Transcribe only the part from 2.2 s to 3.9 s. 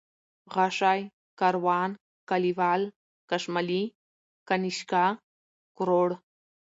کليوال، کشمالی،